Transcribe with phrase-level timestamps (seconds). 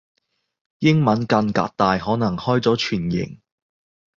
[0.79, 3.39] 英文間隔大可能開咗全形